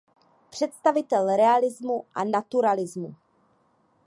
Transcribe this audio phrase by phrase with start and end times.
[0.49, 3.15] Představitel realismu a naturalismu.